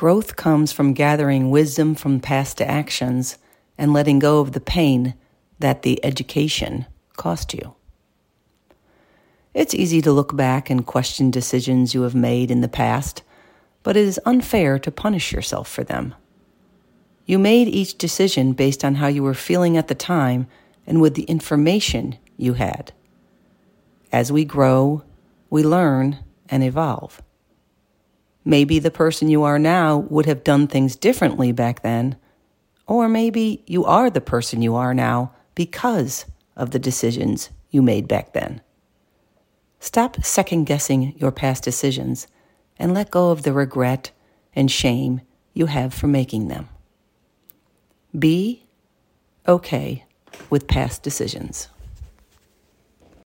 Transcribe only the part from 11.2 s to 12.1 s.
decisions you